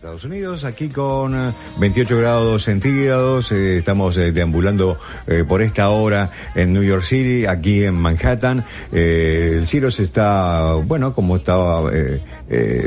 Estados 0.00 0.24
Unidos, 0.24 0.64
aquí 0.64 0.88
con 0.88 1.36
28 1.78 2.14
eh, 2.14 2.18
grados 2.18 2.64
centígrados, 2.64 3.52
eh, 3.52 3.76
estamos 3.76 4.16
eh, 4.16 4.32
deambulando 4.32 4.98
por 5.46 5.60
esta 5.60 5.90
hora 5.90 6.30
en 6.54 6.72
New 6.72 6.82
York 6.82 7.02
City, 7.02 7.44
aquí 7.44 7.84
en 7.84 7.96
Manhattan. 7.96 8.64
el 8.92 9.66
cielo 9.68 9.90
se 9.90 10.04
está, 10.04 10.72
bueno, 10.72 11.12
como 11.12 11.36
estaba 11.36 11.90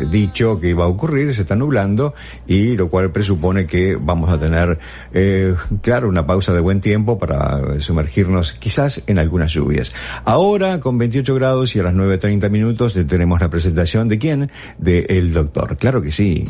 dicho 0.09 0.59
que 0.59 0.70
iba 0.70 0.85
a 0.85 0.88
ocurrir, 0.88 1.34
se 1.35 1.44
está 1.44 1.55
nublando 1.55 2.16
y 2.48 2.76
lo 2.76 2.90
cual 2.90 3.12
presupone 3.12 3.68
que 3.68 3.95
vamos 3.95 4.32
a 4.32 4.40
tener, 4.40 4.80
claro, 5.82 6.09
una 6.09 6.26
pausa 6.26 6.52
de 6.52 6.59
buen 6.62 6.82
tiempo 6.82 7.20
para 7.20 7.80
sumergirnos 7.80 8.54
quizás 8.54 9.04
en 9.05 9.20
algunas 9.20 9.54
lluvias. 9.54 9.93
Ahora, 10.26 10.80
con 10.80 10.98
28 10.98 11.35
grados 11.35 11.76
y 11.76 11.80
a 11.80 11.84
las 11.84 11.93
9.30 11.93 12.49
minutos, 12.49 12.98
tenemos 13.07 13.40
la 13.40 13.49
presentación 13.49 14.07
de 14.07 14.18
quién? 14.18 14.52
De 14.80 15.05
el 15.09 15.32
doctor. 15.32 15.77
Claro 15.77 16.02
que 16.02 16.12
sí 16.12 16.45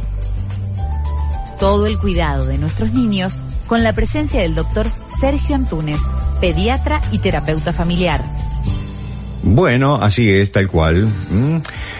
todo 1.59 1.87
el 1.87 1.97
cuidado 1.97 2.45
de 2.45 2.57
nuestros 2.57 2.93
niños 2.93 3.39
con 3.67 3.83
la 3.83 3.93
presencia 3.93 4.41
del 4.41 4.55
doctor 4.55 4.87
Sergio 5.19 5.55
Antunes, 5.55 6.01
pediatra 6.41 7.01
y 7.11 7.19
terapeuta 7.19 7.73
familiar. 7.73 8.23
Bueno, 9.43 9.95
así 9.95 10.29
es, 10.29 10.51
tal 10.51 10.69
cual. 10.69 11.09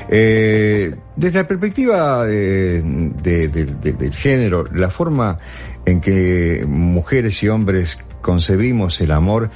Eh, 0.09 0.95
desde 1.15 1.39
la 1.39 1.47
perspectiva 1.47 2.25
del 2.25 4.13
género, 4.13 4.65
la 4.73 4.89
forma 4.89 5.39
en 5.85 5.99
que 5.99 6.65
mujeres 6.67 7.43
y 7.43 7.49
hombres 7.49 7.97
concebimos 8.21 9.01
el 9.01 9.11
amor 9.11 9.49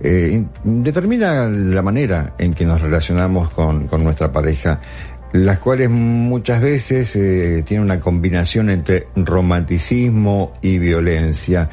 eh, 0.00 0.44
determina 0.62 1.48
la 1.48 1.82
manera 1.82 2.34
en 2.38 2.54
que 2.54 2.64
nos 2.64 2.80
relacionamos 2.80 3.50
con 3.50 4.04
nuestra 4.04 4.30
pareja 4.30 4.80
las 5.32 5.58
cuales 5.58 5.90
muchas 5.90 6.60
veces 6.60 7.16
eh, 7.16 7.62
tienen 7.66 7.84
una 7.84 8.00
combinación 8.00 8.70
entre 8.70 9.08
romanticismo 9.16 10.54
y 10.60 10.78
violencia. 10.78 11.68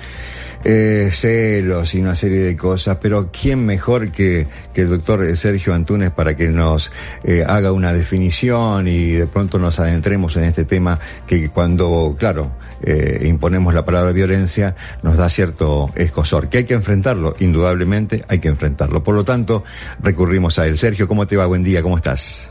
Eh, 0.61 1.09
celos 1.13 1.95
y 1.95 2.02
una 2.02 2.15
serie 2.15 2.41
de 2.41 2.57
cosas, 2.57 2.97
pero 3.02 3.30
¿quién 3.31 3.65
mejor 3.65 4.11
que, 4.11 4.45
que 4.73 4.81
el 4.81 4.89
doctor 4.89 5.37
Sergio 5.37 5.73
Antunes 5.73 6.11
para 6.11 6.35
que 6.35 6.49
nos 6.49 6.91
eh, 7.23 7.45
haga 7.47 7.71
una 7.71 7.93
definición 7.93 8.85
y 8.89 9.13
de 9.13 9.25
pronto 9.25 9.57
nos 9.57 9.80
adentremos 9.80 10.35
en 10.35 10.43
este 10.43 10.65
tema 10.65 10.99
que 11.25 11.47
cuando, 11.47 12.13
claro, 12.19 12.52
eh, 12.83 13.23
imponemos 13.25 13.73
la 13.73 13.85
palabra 13.85 14.11
violencia 14.11 14.75
nos 15.02 15.15
da 15.15 15.30
cierto 15.30 15.91
escosor, 15.95 16.49
que 16.49 16.59
hay 16.59 16.63
que 16.65 16.73
enfrentarlo, 16.73 17.35
indudablemente 17.39 18.25
hay 18.27 18.39
que 18.39 18.49
enfrentarlo. 18.49 19.02
Por 19.02 19.15
lo 19.15 19.23
tanto, 19.23 19.63
recurrimos 20.03 20.59
a 20.59 20.67
él. 20.67 20.77
Sergio, 20.77 21.07
¿cómo 21.07 21.25
te 21.25 21.37
va? 21.37 21.45
Buen 21.45 21.63
día, 21.63 21.81
¿cómo 21.81 21.95
estás? 21.95 22.49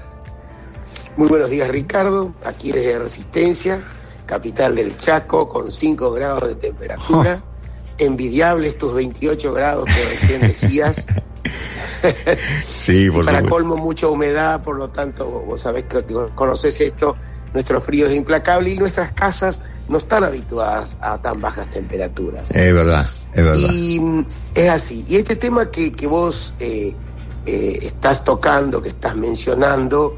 Muy 1.19 1.27
buenos 1.27 1.51
días 1.51 1.69
Ricardo, 1.69 2.33
aquí 2.45 2.71
desde 2.71 2.97
Resistencia, 2.97 3.81
capital 4.25 4.77
del 4.77 4.97
Chaco, 4.97 5.49
con 5.49 5.73
5 5.73 6.13
grados 6.13 6.47
de 6.47 6.55
temperatura. 6.55 7.43
Envidiables 7.99 8.79
tus 8.79 8.95
28 8.95 9.53
grados 9.53 9.87
que 9.87 10.05
recién 10.05 10.41
decías. 10.43 11.09
sí, 12.69 13.11
por 13.11 13.25
Para 13.25 13.43
colmo 13.43 13.77
mucha 13.77 14.07
humedad, 14.07 14.63
por 14.63 14.77
lo 14.77 14.91
tanto, 14.91 15.29
vos 15.29 15.61
sabés 15.61 15.87
que 15.87 16.05
conoces 16.37 16.81
esto, 16.81 17.17
nuestro 17.53 17.81
frío 17.81 18.07
es 18.07 18.15
implacable 18.15 18.71
y 18.71 18.79
nuestras 18.79 19.11
casas 19.11 19.61
no 19.89 19.99
están 19.99 20.23
habituadas 20.23 20.97
a 21.01 21.21
tan 21.21 21.41
bajas 21.41 21.69
temperaturas. 21.71 22.49
Es 22.53 22.73
verdad, 22.73 23.05
es 23.35 23.45
verdad. 23.45 23.69
Y 23.73 23.99
mm, 23.99 24.27
es 24.55 24.69
así. 24.69 25.05
Y 25.09 25.17
este 25.17 25.35
tema 25.35 25.69
que, 25.69 25.91
que 25.91 26.07
vos 26.07 26.55
eh, 26.61 26.95
eh, 27.45 27.79
estás 27.83 28.23
tocando, 28.23 28.81
que 28.81 28.91
estás 28.91 29.17
mencionando, 29.17 30.17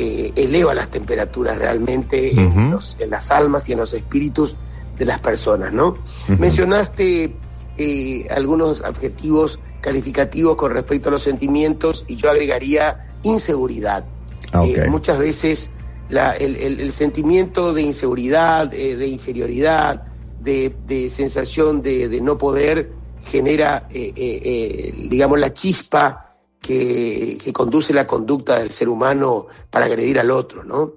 eh, 0.00 0.32
eleva 0.36 0.74
las 0.74 0.90
temperaturas 0.90 1.58
realmente 1.58 2.30
en, 2.30 2.70
las 3.10 3.30
almas 3.32 3.68
y 3.68 3.72
en 3.72 3.80
los 3.80 3.92
espíritus 3.92 4.54
de 4.96 5.04
las 5.04 5.18
personas, 5.18 5.72
¿no? 5.72 5.96
Mencionaste 6.38 7.34
eh, 7.76 8.28
algunos 8.30 8.80
adjetivos 8.82 9.58
calificativos 9.80 10.54
con 10.54 10.70
respecto 10.70 11.08
a 11.08 11.12
los 11.12 11.24
sentimientos 11.24 12.04
y 12.06 12.14
yo 12.14 12.30
agregaría 12.30 13.08
inseguridad. 13.24 14.04
Ah, 14.52 14.62
eh, 14.64 14.88
muchas 14.88 15.18
veces 15.18 15.70
el, 16.10 16.92
sentimiento 16.92 17.74
de 17.74 17.82
inseguridad, 17.82 18.68
de 18.68 19.08
inferioridad, 19.08 20.04
de, 20.38 21.10
sensación 21.10 21.82
de, 21.82 22.20
no 22.22 22.38
poder 22.38 22.92
genera, 23.24 23.88
digamos, 23.90 25.40
la 25.40 25.52
chispa 25.52 26.27
que, 26.68 27.52
conduce 27.54 27.94
la 27.94 28.06
conducta 28.06 28.58
del 28.58 28.70
ser 28.72 28.90
humano 28.90 29.46
para 29.70 29.86
agredir 29.86 30.20
al 30.20 30.30
otro, 30.30 30.64
¿no? 30.64 30.92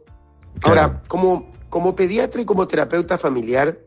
Ahora, 0.64 1.02
como, 1.08 1.50
como 1.70 1.96
pediatra 1.96 2.42
y 2.42 2.46
como 2.46 2.68
terapeuta 2.68 3.18
familiar, 3.18 3.80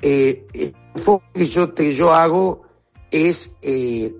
eh, 0.00 0.46
el 0.54 0.74
enfoque 0.94 1.26
que 1.34 1.46
yo, 1.46 1.74
que 1.74 1.94
yo 1.94 2.12
hago 2.12 2.62
es 3.10 3.54
eh, 3.60 4.14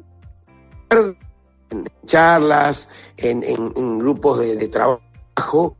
en 0.91 1.91
charlas, 2.05 2.91
en, 3.17 3.43
en, 3.43 3.99
grupos 3.99 4.41
de, 4.41 4.69
trabajo, 4.69 5.79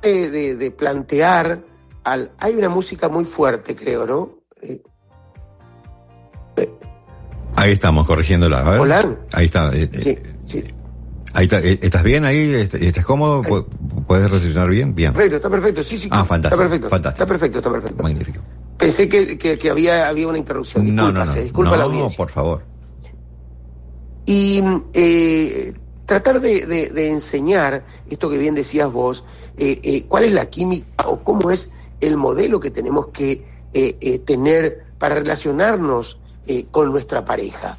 de, 0.00 0.74
plantear, 0.76 1.62
al, 2.04 2.32
hay 2.38 2.54
una 2.54 2.70
música 2.70 3.10
muy 3.10 3.26
fuerte, 3.26 3.76
creo, 3.76 4.06
¿no? 4.06 4.38
Eh, 7.64 7.68
Ahí 7.68 7.72
estamos, 7.72 8.06
corrigiéndola. 8.06 8.80
Hola. 8.80 9.16
Ahí 9.32 9.46
está. 9.46 9.70
Eh, 9.74 9.88
sí, 9.98 10.18
sí. 10.44 10.64
Ahí 11.32 11.44
está, 11.44 11.60
eh, 11.60 11.78
¿Estás 11.82 12.02
bien 12.02 12.24
ahí? 12.24 12.52
¿Estás 12.52 13.04
cómodo? 13.04 13.42
¿Puedes 14.06 14.30
recepcionar 14.30 14.68
bien? 14.68 14.94
Bien. 14.94 15.12
Perfecto, 15.12 15.36
está 15.36 15.50
perfecto, 15.50 15.82
sí, 15.82 15.98
sí. 15.98 16.08
Ah, 16.12 16.24
fantástico. 16.24 16.62
Está 16.62 16.68
perfecto. 16.68 16.88
Fantástico. 16.88 17.22
Está 17.22 17.26
perfecto, 17.26 17.58
está 17.58 17.70
perfecto. 17.72 18.02
Magnífico. 18.02 18.40
Pensé 18.76 19.08
que, 19.08 19.38
que, 19.38 19.70
había, 19.70 20.08
había 20.08 20.28
una 20.28 20.38
interrupción. 20.38 20.84
Disculpa, 20.84 21.12
no, 21.12 21.12
no, 21.12 21.24
no. 21.24 21.34
disculpa 21.34 21.70
no, 21.70 21.76
la 21.76 21.84
audiencia. 21.84 22.16
por 22.16 22.30
favor. 22.30 22.62
Y 24.26 24.62
eh, 24.92 25.74
tratar 26.06 26.40
de, 26.40 26.66
de, 26.66 27.10
enseñar 27.10 27.84
esto 28.10 28.28
que 28.30 28.38
bien 28.38 28.54
decías 28.54 28.92
vos, 28.92 29.24
eh, 29.56 29.80
eh, 29.82 30.04
cuál 30.06 30.24
es 30.24 30.32
la 30.32 30.46
química 30.46 31.08
o 31.08 31.22
cómo 31.22 31.50
es 31.50 31.70
el 32.00 32.16
modelo 32.16 32.60
que 32.60 32.70
tenemos 32.70 33.08
que 33.08 33.44
eh, 33.72 34.18
tener 34.20 34.84
para 34.98 35.16
relacionarnos 35.16 36.18
eh, 36.46 36.66
con 36.70 36.90
nuestra 36.92 37.24
pareja. 37.24 37.78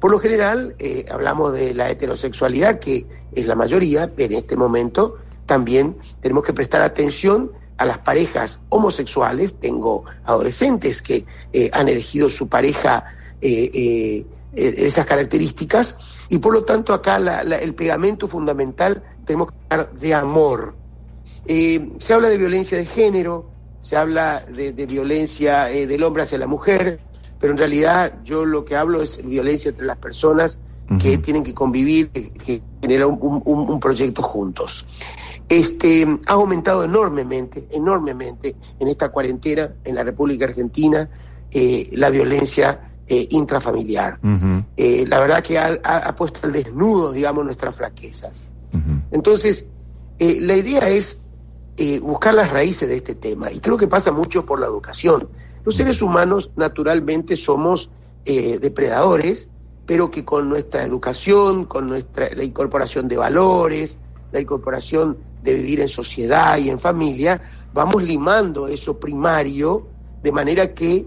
Por 0.00 0.10
lo 0.10 0.18
general, 0.18 0.74
eh, 0.78 1.06
hablamos 1.10 1.54
de 1.54 1.72
la 1.72 1.90
heterosexualidad, 1.90 2.78
que 2.78 3.06
es 3.32 3.46
la 3.46 3.54
mayoría, 3.54 4.12
pero 4.14 4.34
en 4.34 4.38
este 4.38 4.54
momento 4.54 5.16
también 5.46 5.96
tenemos 6.20 6.44
que 6.44 6.52
prestar 6.52 6.82
atención 6.82 7.52
a 7.78 7.86
las 7.86 7.98
parejas 7.98 8.60
homosexuales. 8.68 9.54
Tengo 9.54 10.04
adolescentes 10.24 11.00
que 11.00 11.24
eh, 11.52 11.70
han 11.72 11.88
elegido 11.88 12.28
su 12.28 12.48
pareja 12.48 13.04
eh, 13.40 14.24
esas 14.54 15.04
características 15.04 15.96
y 16.30 16.38
por 16.38 16.54
lo 16.54 16.64
tanto 16.64 16.94
acá 16.94 17.16
el 17.16 17.74
pegamento 17.74 18.26
fundamental 18.26 19.02
tenemos 19.26 19.48
que 19.48 19.56
hablar 19.68 19.92
de 19.92 20.14
amor. 20.14 20.74
se 21.46 22.14
habla 22.14 22.28
de 22.28 22.38
violencia 22.38 22.78
de 22.78 22.86
género, 22.86 23.50
se 23.80 23.96
habla 23.96 24.46
de 24.48 24.86
violencia 24.86 25.64
del 25.64 26.02
hombre 26.02 26.22
hacia 26.22 26.38
la 26.38 26.46
mujer, 26.46 27.00
pero 27.40 27.52
en 27.52 27.58
realidad 27.58 28.20
yo 28.24 28.44
lo 28.44 28.64
que 28.64 28.76
hablo 28.76 29.02
es 29.02 29.24
violencia 29.24 29.70
entre 29.70 29.86
las 29.86 29.96
personas 29.96 30.58
que 31.00 31.18
tienen 31.18 31.42
que 31.42 31.52
convivir, 31.52 32.10
que 32.10 32.62
generan 32.80 33.18
un, 33.20 33.80
proyecto 33.80 34.22
juntos. 34.22 34.86
Este, 35.48 36.06
ha 36.26 36.32
aumentado 36.32 36.84
enormemente, 36.84 37.66
enormemente 37.70 38.56
en 38.78 38.88
esta 38.88 39.10
cuarentena 39.10 39.74
en 39.84 39.94
la 39.94 40.04
República 40.04 40.44
Argentina 40.44 41.08
eh, 41.50 41.88
la 41.92 42.10
violencia 42.10 42.92
eh, 43.06 43.26
intrafamiliar. 43.30 44.18
Eh, 44.76 45.04
la 45.08 45.20
verdad 45.20 45.42
que 45.42 45.58
ha, 45.58 46.16
puesto 46.16 46.40
al 46.42 46.52
desnudo, 46.52 47.12
digamos, 47.12 47.44
nuestras 47.44 47.74
fraquezas. 47.74 48.50
Entonces, 49.10 49.68
la 50.18 50.56
idea 50.56 50.88
es 50.88 51.24
buscar 52.02 52.34
las 52.34 52.50
raíces 52.50 52.88
de 52.88 52.96
este 52.96 53.14
tema 53.14 53.50
y 53.50 53.60
creo 53.60 53.76
que 53.76 53.86
pasa 53.86 54.12
mucho 54.12 54.44
por 54.44 54.60
la 54.60 54.66
educación. 54.66 55.28
Los 55.66 55.74
seres 55.74 56.00
humanos 56.00 56.52
naturalmente 56.54 57.34
somos 57.34 57.90
eh, 58.24 58.60
depredadores, 58.60 59.48
pero 59.84 60.12
que 60.12 60.24
con 60.24 60.48
nuestra 60.48 60.84
educación, 60.84 61.64
con 61.64 61.88
nuestra 61.88 62.30
la 62.36 62.44
incorporación 62.44 63.08
de 63.08 63.16
valores, 63.16 63.98
la 64.30 64.40
incorporación 64.40 65.18
de 65.42 65.54
vivir 65.54 65.80
en 65.80 65.88
sociedad 65.88 66.56
y 66.58 66.70
en 66.70 66.78
familia, 66.78 67.42
vamos 67.74 68.04
limando 68.04 68.68
eso 68.68 69.00
primario 69.00 69.88
de 70.22 70.30
manera 70.30 70.72
que 70.72 71.04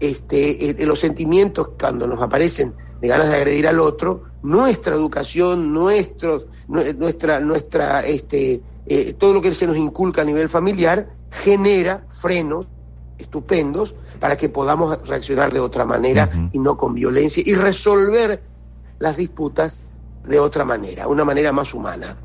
este, 0.00 0.70
eh, 0.70 0.86
los 0.86 1.00
sentimientos 1.00 1.72
cuando 1.78 2.06
nos 2.06 2.22
aparecen 2.22 2.72
de 3.02 3.08
ganas 3.08 3.28
de 3.28 3.36
agredir 3.36 3.68
al 3.68 3.78
otro, 3.78 4.22
nuestra 4.42 4.94
educación, 4.94 5.74
nuestros, 5.74 6.46
nuestra, 6.66 7.40
nuestra, 7.40 8.00
este, 8.06 8.62
eh, 8.86 9.14
todo 9.18 9.34
lo 9.34 9.42
que 9.42 9.52
se 9.52 9.66
nos 9.66 9.76
inculca 9.76 10.22
a 10.22 10.24
nivel 10.24 10.48
familiar 10.48 11.10
genera 11.30 12.06
frenos 12.08 12.66
estupendos 13.18 13.94
para 14.20 14.36
que 14.36 14.48
podamos 14.48 14.98
reaccionar 15.06 15.52
de 15.52 15.60
otra 15.60 15.84
manera 15.84 16.50
y 16.52 16.58
no 16.58 16.76
con 16.76 16.94
violencia 16.94 17.42
y 17.44 17.54
resolver 17.54 18.42
las 18.98 19.16
disputas 19.16 19.76
de 20.26 20.38
otra 20.38 20.64
manera, 20.64 21.08
una 21.08 21.24
manera 21.24 21.52
más 21.52 21.72
humana. 21.74 22.16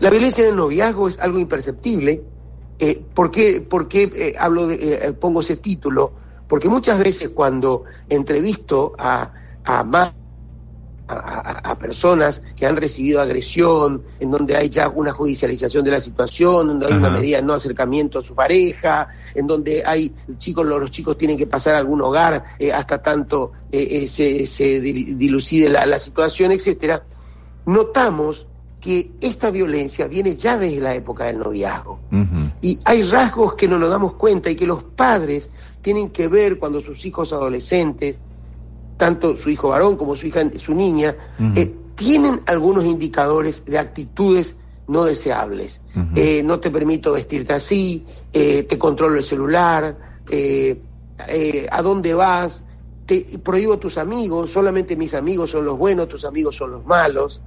La 0.00 0.10
violencia 0.10 0.44
en 0.44 0.50
el 0.50 0.56
noviazgo 0.56 1.08
es 1.08 1.18
algo 1.18 1.38
imperceptible. 1.38 2.22
Eh, 2.78 3.02
¿Por 3.14 3.30
qué, 3.30 3.66
eh, 3.92 4.34
hablo 4.38 4.66
de, 4.66 4.94
eh, 4.94 5.12
pongo 5.12 5.40
ese 5.40 5.56
título? 5.56 6.12
Porque 6.48 6.68
muchas 6.68 6.98
veces 6.98 7.30
cuando 7.30 7.84
entrevisto 8.08 8.94
a, 8.98 9.32
a 9.64 9.84
más 9.84 10.12
a, 11.06 11.76
personas 11.78 12.40
que 12.56 12.66
han 12.66 12.76
recibido 12.76 13.20
agresión, 13.20 14.02
en 14.20 14.30
donde 14.30 14.56
hay 14.56 14.68
ya 14.68 14.88
una 14.88 15.12
judicialización 15.12 15.84
de 15.84 15.90
la 15.90 16.00
situación, 16.00 16.66
donde 16.68 16.86
hay 16.86 16.94
una 16.94 17.10
medida 17.10 17.36
de 17.38 17.42
no 17.42 17.52
acercamiento 17.52 18.20
a 18.20 18.22
su 18.22 18.34
pareja, 18.34 19.08
en 19.34 19.46
donde 19.46 19.82
hay 19.84 20.12
chicos, 20.38 20.64
los, 20.66 20.90
chicos 20.90 21.18
tienen 21.18 21.36
que 21.36 21.46
pasar 21.46 21.74
a 21.74 21.78
algún 21.78 22.00
hogar 22.00 22.44
eh, 22.58 22.72
hasta 22.72 23.02
tanto 23.02 23.52
eh, 23.70 24.08
eh, 24.18 24.46
se, 24.46 24.80
dilucide 24.80 25.68
la, 25.68 25.98
situación, 25.98 26.52
etcétera. 26.52 27.02
Notamos 27.66 28.46
que 28.80 29.12
esta 29.20 29.50
violencia 29.50 30.06
viene 30.06 30.36
ya 30.36 30.58
desde 30.58 30.80
la 30.80 30.94
época 30.94 31.24
del 31.24 31.38
noviazgo. 31.38 32.00
Y 32.60 32.78
hay 32.84 33.02
rasgos 33.02 33.54
que 33.54 33.66
no 33.66 33.78
nos 33.78 33.88
damos 33.88 34.14
cuenta 34.14 34.50
y 34.50 34.54
que 34.54 34.66
los 34.66 34.82
padres 34.82 35.50
tienen 35.80 36.10
que 36.10 36.28
ver 36.28 36.58
cuando 36.58 36.80
sus 36.80 37.04
hijos 37.06 37.32
adolescentes 37.32 38.20
tanto 38.96 39.36
su 39.36 39.50
hijo 39.50 39.68
varón 39.70 39.96
como 39.96 40.16
su 40.16 40.26
hija, 40.26 40.42
su 40.58 40.74
niña, 40.74 41.14
eh, 41.54 41.74
tienen 41.94 42.40
algunos 42.46 42.84
indicadores 42.84 43.64
de 43.64 43.78
actitudes 43.78 44.54
no 44.86 45.04
deseables. 45.04 45.80
Eh, 46.14 46.42
no 46.44 46.60
te 46.60 46.70
permito 46.70 47.12
vestirte 47.12 47.54
así, 47.54 48.04
eh, 48.32 48.64
te 48.64 48.78
controlo 48.78 49.16
el 49.16 49.24
celular, 49.24 49.96
a 51.70 51.82
dónde 51.82 52.14
vas, 52.14 52.62
te 53.06 53.38
prohíbo 53.42 53.78
tus 53.78 53.98
amigos, 53.98 54.50
solamente 54.50 54.96
mis 54.96 55.14
amigos 55.14 55.50
son 55.50 55.64
los 55.64 55.78
buenos, 55.78 56.08
tus 56.08 56.24
amigos 56.24 56.56
son 56.56 56.72
los 56.72 56.84
malos. 56.84 57.40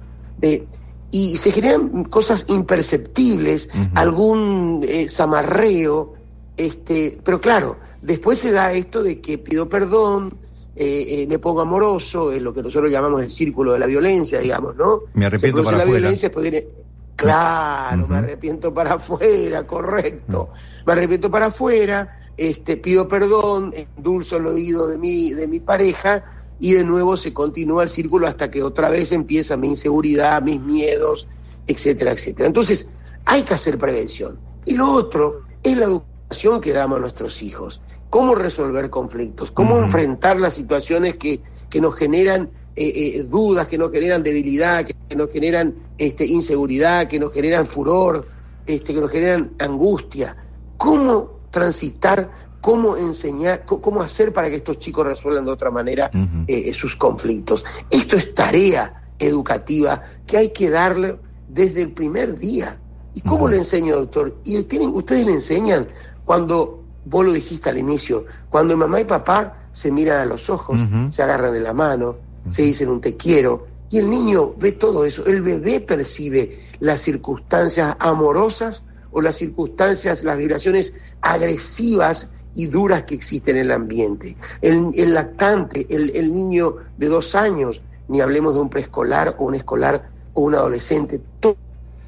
y 1.10 1.38
se 1.38 1.52
generan 1.52 2.04
cosas 2.04 2.44
imperceptibles, 2.48 3.68
algún 3.94 4.86
zamarreo, 5.08 6.14
este, 6.58 7.18
pero 7.24 7.40
claro, 7.40 7.76
después 8.02 8.40
se 8.40 8.50
da 8.50 8.72
esto 8.72 9.02
de 9.02 9.20
que 9.20 9.38
pido 9.38 9.68
perdón, 9.68 10.34
eh, 10.80 11.22
eh, 11.22 11.26
me 11.26 11.40
pongo 11.40 11.62
amoroso, 11.62 12.30
es 12.30 12.40
lo 12.40 12.54
que 12.54 12.62
nosotros 12.62 12.88
llamamos 12.88 13.20
el 13.20 13.30
círculo 13.30 13.72
de 13.72 13.80
la 13.80 13.86
violencia, 13.86 14.38
digamos, 14.38 14.76
¿no? 14.76 15.00
Me 15.14 15.26
arrepiento 15.26 15.64
para 15.64 15.78
la 15.78 15.82
afuera. 15.82 15.98
violencia, 15.98 16.30
viene, 16.36 16.68
claro, 17.16 18.06
me 18.06 18.18
arrepiento 18.18 18.72
para 18.72 18.94
afuera, 18.94 19.66
correcto, 19.66 20.50
me 20.86 20.92
arrepiento 20.92 21.32
para 21.32 21.46
afuera, 21.46 22.20
este, 22.36 22.76
pido 22.76 23.08
perdón, 23.08 23.74
endulzo 23.74 24.36
el 24.36 24.46
oído 24.46 24.86
de 24.86 24.98
mi, 24.98 25.32
de 25.32 25.48
mi 25.48 25.58
pareja 25.58 26.24
y 26.60 26.74
de 26.74 26.84
nuevo 26.84 27.16
se 27.16 27.32
continúa 27.32 27.82
el 27.82 27.88
círculo 27.88 28.28
hasta 28.28 28.48
que 28.48 28.62
otra 28.62 28.88
vez 28.88 29.10
empieza 29.10 29.56
mi 29.56 29.70
inseguridad, 29.70 30.40
mis 30.42 30.60
miedos, 30.60 31.26
etcétera, 31.66 32.12
etcétera. 32.12 32.46
Entonces, 32.46 32.92
hay 33.24 33.42
que 33.42 33.54
hacer 33.54 33.78
prevención. 33.78 34.38
Y 34.64 34.74
lo 34.74 34.92
otro 34.92 35.42
es 35.64 35.76
la 35.76 35.86
educación 35.86 36.60
que 36.60 36.72
damos 36.72 36.98
a 36.98 37.00
nuestros 37.00 37.42
hijos 37.42 37.80
cómo 38.10 38.34
resolver 38.34 38.90
conflictos, 38.90 39.50
cómo 39.50 39.78
enfrentar 39.78 40.40
las 40.40 40.54
situaciones 40.54 41.16
que, 41.16 41.40
que 41.68 41.80
nos 41.80 41.94
generan 41.94 42.50
eh, 42.76 42.92
eh, 42.94 43.22
dudas, 43.24 43.66
que 43.66 43.76
nos 43.76 43.90
generan 43.90 44.22
debilidad, 44.22 44.84
que, 44.84 45.16
nos 45.16 45.30
generan 45.32 45.74
este, 45.98 46.24
inseguridad, 46.26 47.08
que 47.08 47.18
nos 47.18 47.32
generan 47.32 47.66
furor, 47.66 48.26
este, 48.66 48.94
que 48.94 49.00
nos 49.00 49.10
generan 49.10 49.50
angustia. 49.58 50.36
¿Cómo 50.76 51.40
transitar, 51.50 52.30
cómo 52.60 52.96
enseñar, 52.96 53.64
cómo 53.66 54.00
hacer 54.00 54.32
para 54.32 54.48
que 54.48 54.56
estos 54.56 54.78
chicos 54.78 55.04
resuelvan 55.04 55.44
de 55.44 55.50
otra 55.50 55.72
manera 55.72 56.10
eh, 56.46 56.72
sus 56.72 56.94
conflictos? 56.94 57.64
Esto 57.90 58.16
es 58.16 58.32
tarea 58.32 59.10
educativa 59.18 60.04
que 60.24 60.36
hay 60.36 60.50
que 60.50 60.70
darle 60.70 61.16
desde 61.48 61.82
el 61.82 61.90
primer 61.90 62.38
día. 62.38 62.78
¿Y 63.14 63.22
cómo 63.22 63.48
le 63.48 63.56
enseño, 63.56 63.96
doctor? 63.96 64.36
Y 64.44 64.62
tienen, 64.62 64.90
ustedes 64.90 65.26
le 65.26 65.32
enseñan 65.32 65.88
cuando 66.24 66.77
vos 67.08 67.24
lo 67.24 67.32
dijiste 67.32 67.70
al 67.70 67.78
inicio, 67.78 68.26
cuando 68.50 68.76
mamá 68.76 69.00
y 69.00 69.04
papá 69.04 69.68
se 69.72 69.90
miran 69.90 70.20
a 70.20 70.24
los 70.24 70.50
ojos, 70.50 70.78
se 71.10 71.22
agarran 71.22 71.52
de 71.52 71.60
la 71.60 71.72
mano, 71.72 72.16
se 72.50 72.62
dicen 72.62 72.88
un 72.88 73.00
te 73.00 73.16
quiero, 73.16 73.66
y 73.90 73.98
el 73.98 74.10
niño 74.10 74.54
ve 74.58 74.72
todo 74.72 75.04
eso, 75.04 75.24
el 75.26 75.40
bebé 75.40 75.80
percibe 75.80 76.58
las 76.80 77.00
circunstancias 77.00 77.96
amorosas 77.98 78.84
o 79.10 79.22
las 79.22 79.36
circunstancias, 79.36 80.24
las 80.24 80.36
vibraciones 80.36 80.94
agresivas 81.22 82.30
y 82.54 82.66
duras 82.66 83.04
que 83.04 83.14
existen 83.14 83.56
en 83.56 83.62
el 83.62 83.72
ambiente. 83.72 84.36
El, 84.60 85.14
lactante, 85.14 85.86
el, 85.88 86.10
el, 86.14 86.34
niño 86.34 86.76
de 86.98 87.08
dos 87.08 87.34
años, 87.34 87.80
ni 88.08 88.20
hablemos 88.20 88.54
de 88.54 88.60
un 88.60 88.68
preescolar 88.68 89.36
o 89.38 89.44
un 89.44 89.54
escolar 89.54 90.10
o 90.34 90.42
un 90.42 90.54
adolescente, 90.54 91.20
todos 91.40 91.56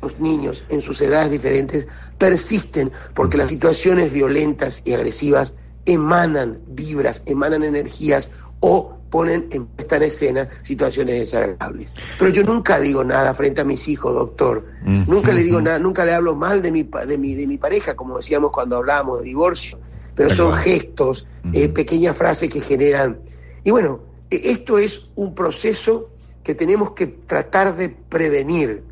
los 0.02 0.19
niños 0.19 0.64
en 0.69 0.82
sus 0.82 1.00
edades 1.00 1.31
diferentes 1.31 1.87
persisten 2.19 2.91
porque 3.14 3.37
las 3.37 3.49
situaciones 3.49 4.12
violentas 4.12 4.82
y 4.85 4.93
agresivas 4.93 5.55
emanan 5.87 6.58
vibras, 6.69 7.23
emanan 7.26 7.62
energías 7.62 8.31
o 8.61 8.97
ponen 9.11 9.49
en 9.50 9.67
puesta 9.67 9.97
en 9.97 10.05
escena 10.05 10.49
situaciones 10.62 11.19
desagradables. 11.19 11.94
Pero 12.19 12.31
yo 12.31 12.44
nunca 12.44 12.79
digo 12.79 13.02
nada 13.02 13.35
frente 13.35 13.61
a 13.61 13.64
mis 13.64 13.88
hijos, 13.88 14.14
doctor. 14.14 14.64
Nunca 14.82 15.32
le 15.32 15.43
digo 15.43 15.61
nada, 15.61 15.79
nunca 15.79 16.05
le 16.05 16.14
hablo 16.14 16.37
mal 16.37 16.62
de 16.62 16.70
mi, 16.70 16.85
de 16.85 17.19
mi, 17.19 17.35
de 17.35 17.46
mi 17.46 17.58
pareja, 17.58 17.96
como 17.96 18.19
decíamos 18.19 18.53
cuando 18.53 18.76
hablábamos 18.76 19.19
de 19.19 19.25
divorcio. 19.25 19.79
Pero 20.14 20.35
son 20.35 20.55
gestos, 20.55 21.26
eh, 21.53 21.69
pequeñas 21.69 22.17
frases 22.17 22.50
que 22.50 22.61
generan. 22.61 23.19
Y 23.64 23.70
bueno, 23.70 24.00
e, 24.31 24.53
esto 24.53 24.79
es 24.79 25.08
un 25.17 25.35
proceso 25.35 26.11
que 26.43 26.55
tenemos 26.55 26.93
que 26.93 27.07
tratar 27.07 27.77
de 27.77 27.89
prevenir. 27.89 28.83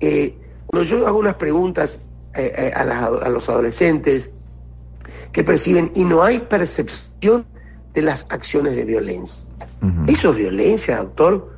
Eh, 0.00 0.36
cuando 0.66 0.88
yo 0.88 1.06
hago 1.06 1.18
unas 1.18 1.34
preguntas 1.34 2.02
eh, 2.34 2.52
eh, 2.56 2.72
a, 2.74 3.28
los 3.28 3.48
adolescentes 3.48 4.30
que 5.32 5.44
perciben 5.44 5.92
y 5.94 6.04
no 6.04 6.22
hay 6.22 6.40
percepción 6.40 7.44
de 7.92 8.02
las 8.02 8.26
acciones 8.30 8.74
de 8.74 8.84
violencia. 8.84 9.50
¿Eso 10.06 10.30
es 10.30 10.36
violencia, 10.36 10.96
doctor? 10.98 11.56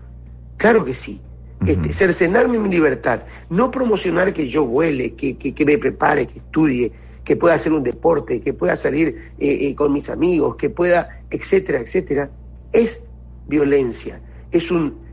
Claro 0.56 0.84
que 0.84 0.94
sí. 0.94 1.20
este, 1.66 1.92
cercenarme 1.92 2.58
mi 2.58 2.68
libertad, 2.68 3.22
no 3.50 3.70
promocionar 3.70 4.32
que 4.32 4.48
yo 4.48 4.66
vuele, 4.66 5.14
que, 5.14 5.36
que, 5.36 5.64
me 5.64 5.78
prepare, 5.78 6.26
que 6.26 6.38
estudie, 6.38 6.92
que 7.22 7.36
pueda 7.36 7.54
hacer 7.54 7.72
un 7.72 7.84
deporte, 7.84 8.40
que 8.40 8.52
pueda 8.52 8.74
salir 8.74 9.32
eh, 9.38 9.74
con 9.74 9.92
mis 9.92 10.10
amigos, 10.10 10.56
que 10.56 10.70
pueda, 10.70 11.20
etcétera, 11.30 11.78
etcétera, 11.78 12.30
es 12.72 13.00
violencia. 13.46 14.20
Es 14.50 14.70
un 14.70 15.03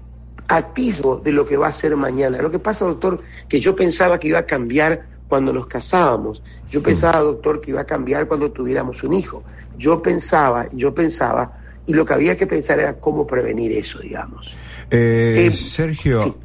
atisbo 0.55 1.17
de 1.17 1.31
lo 1.31 1.45
que 1.45 1.57
va 1.57 1.67
a 1.67 1.73
ser 1.73 1.95
mañana. 1.95 2.41
Lo 2.41 2.51
que 2.51 2.59
pasa, 2.59 2.85
doctor, 2.85 3.21
que 3.47 3.59
yo 3.59 3.75
pensaba 3.75 4.19
que 4.19 4.27
iba 4.27 4.39
a 4.39 4.45
cambiar 4.45 5.07
cuando 5.27 5.53
nos 5.53 5.65
casábamos. 5.67 6.41
Yo 6.69 6.83
pensaba, 6.83 7.19
doctor, 7.21 7.61
que 7.61 7.71
iba 7.71 7.81
a 7.81 7.85
cambiar 7.85 8.27
cuando 8.27 8.51
tuviéramos 8.51 9.01
un 9.03 9.13
hijo. 9.13 9.43
Yo 9.77 10.01
pensaba, 10.01 10.67
yo 10.73 10.93
pensaba, 10.93 11.57
y 11.87 11.93
lo 11.93 12.05
que 12.05 12.13
había 12.13 12.35
que 12.35 12.45
pensar 12.45 12.79
era 12.79 12.99
cómo 12.99 13.25
prevenir 13.25 13.71
eso, 13.71 13.99
digamos. 13.99 14.55
Eh, 14.91 15.47
eh 15.47 15.53
Sergio, 15.53 16.37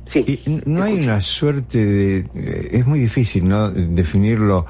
¿no 0.66 0.84
hay 0.84 1.00
una 1.00 1.20
suerte 1.20 1.84
de... 1.84 2.18
Eh, 2.34 2.68
es 2.72 2.86
muy 2.86 3.00
difícil, 3.00 3.48
¿no? 3.48 3.70
Definirlo, 3.70 4.66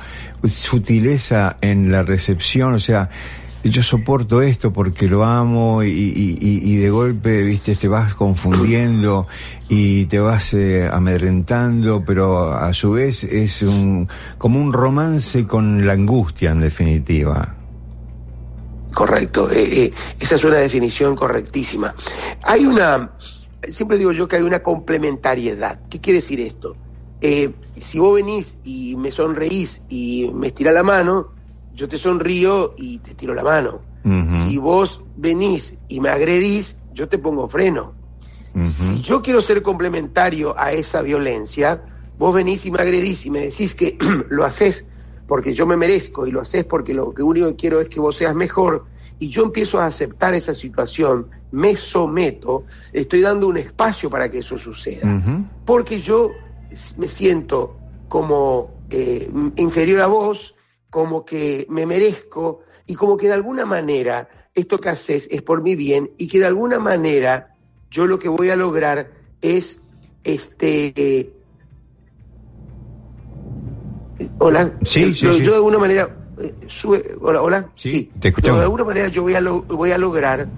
sutileza 0.49 1.59
en 1.61 1.93
la 1.93 2.03
recepción, 2.03 2.73
o 2.73 2.81
sea 2.81 3.11
yo 3.65 3.83
soporto 3.83 4.43
esto 4.43 4.73
porque 4.73 5.09
lo 5.09 5.25
amo 5.25 5.83
y, 5.83 5.89
y, 5.91 6.77
de 6.77 6.91
golpe, 6.91 7.43
viste, 7.43 7.75
te 7.75 7.89
vas 7.89 8.15
confundiendo 8.15 9.27
y 9.69 10.07
te 10.07 10.21
vas 10.21 10.55
eh, 10.55 10.89
amedrentando, 10.91 12.05
pero 12.05 12.53
a 12.53 12.73
su 12.73 12.93
vez 12.93 13.25
es 13.25 13.63
un, 13.63 14.09
como 14.39 14.61
un 14.61 14.73
romance 14.73 15.47
con 15.47 15.87
la 15.87 15.95
angustia 15.95 16.51
en 16.51 16.61
definitiva. 16.61 17.55
Correcto, 18.95 19.51
eh, 19.51 19.85
eh, 19.85 19.93
esa 20.21 20.37
es 20.37 20.45
una 20.45 20.57
definición 20.57 21.17
correctísima. 21.17 21.95
Hay 22.45 22.67
una, 22.67 23.13
siempre 23.69 23.99
digo 23.99 24.13
yo 24.13 24.29
que 24.29 24.37
hay 24.37 24.43
una 24.43 24.63
complementariedad. 24.63 25.81
¿Qué 25.91 26.01
quiere 26.01 26.21
decir 26.21 26.41
esto? 26.41 26.77
si 27.81 27.99
vos 27.99 28.15
venís 28.15 28.57
y 28.63 28.95
me 28.95 29.11
sonreís 29.11 29.81
y 29.89 30.31
me 30.33 30.49
estirás 30.49 30.75
la 30.75 30.85
mano, 30.85 31.31
yo 31.77 31.89
te 31.89 31.99
sonrío 31.99 32.75
y 32.77 32.99
te 32.99 33.15
tiro 33.15 33.35
la 33.35 33.45
mano. 33.45 33.83
Si 34.31 34.57
vos 34.57 35.03
venís 35.17 35.79
y 35.89 36.01
me 36.01 36.11
agredís, 36.11 36.77
yo 36.91 37.09
te 37.09 37.19
pongo 37.19 37.49
freno. 37.49 37.95
Si 38.65 39.03
yo 39.03 39.21
quiero 39.21 39.41
ser 39.43 39.63
complementario 39.63 40.59
a 40.59 40.73
esa 40.73 41.03
violencia, 41.03 41.85
vos 42.17 42.35
venís 42.35 42.65
y 42.65 42.71
me 42.71 42.81
agredís 42.81 43.27
y 43.27 43.31
me 43.31 43.41
decís 43.41 43.75
que 43.75 43.99
lo 44.31 44.45
haces 44.45 44.89
porque 45.27 45.53
yo 45.53 45.67
me 45.67 45.77
merezco 45.77 46.27
y 46.27 46.31
lo 46.31 46.41
haces 46.41 46.65
porque 46.65 46.95
lo 46.95 47.13
que 47.13 47.23
único 47.23 47.49
que 47.49 47.57
quiero 47.57 47.81
es 47.81 47.89
que 47.89 48.01
vos 48.01 48.17
seas 48.17 48.35
mejor, 48.35 48.87
y 49.19 49.29
yo 49.29 49.43
empiezo 49.45 49.81
a 49.81 49.87
aceptar 49.87 50.35
esa 50.35 50.55
situación, 50.55 51.31
me 51.51 51.75
someto, 51.75 52.67
estoy 52.93 53.21
dando 53.23 53.49
un 53.49 53.57
espacio 53.57 54.09
para 54.11 54.31
que 54.31 54.39
eso 54.39 54.57
suceda. 54.57 55.23
Porque 55.65 56.01
yo 56.01 56.31
me 56.97 57.09
siento 57.09 57.81
como 58.09 58.71
eh, 58.91 59.29
inferior 59.57 60.01
a 60.01 60.07
vos, 60.07 60.55
como 60.97 61.27
que 61.27 61.67
me 61.69 61.85
merezco 61.85 62.63
y 62.87 62.95
como 62.95 63.19
que 63.19 63.27
de 63.27 63.35
alguna 63.35 63.67
manera 63.67 64.31
esto 64.55 64.79
que 64.79 64.89
haces 64.89 65.29
es 65.31 65.43
por 65.43 65.61
mi 65.61 65.77
bien 65.77 66.11
y 66.17 66.27
que 66.27 66.39
de 66.39 66.47
alguna 66.47 66.79
manera 66.79 67.55
yo 67.91 68.07
lo 68.07 68.19
que 68.19 68.31
voy 68.31 68.49
a 68.49 68.57
lograr 68.57 69.13
es 69.43 69.83
este 70.25 70.95
eh, 70.97 71.31
hola 74.39 74.73
sí, 74.81 75.13
sí, 75.13 75.27
yo, 75.27 75.51
de 75.51 75.57
alguna 75.57 75.77
manera 75.77 76.17
eh, 76.39 76.55
hola 77.21 77.43
hola 77.43 77.71
sí, 77.75 78.11
te 78.19 78.31
de 78.31 78.49
alguna 78.49 78.85
manera 78.85 79.09
yo 79.09 79.21
voy 79.21 79.35
a 79.35 79.43
voy 79.43 79.93
a 79.93 79.99
lograr 79.99 80.49